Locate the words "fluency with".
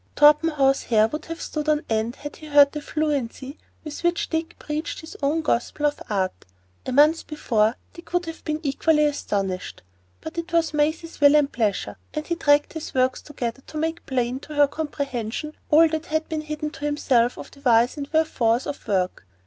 2.81-4.03